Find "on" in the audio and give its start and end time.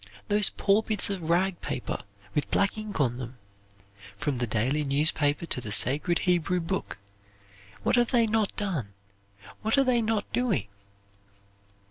2.99-3.17